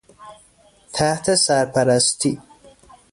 تحت 0.93 1.25
سرپرستی... 1.45 2.33